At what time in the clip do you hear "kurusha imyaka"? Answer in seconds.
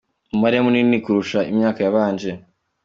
1.03-1.79